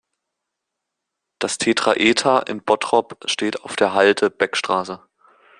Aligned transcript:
Das 1.37 1.59
Tetraeder 1.59 2.47
in 2.47 2.63
Bottrop 2.63 3.19
steht 3.27 3.63
auf 3.63 3.75
der 3.75 3.93
Halde 3.93 4.31
Beckstraße. 4.31 5.03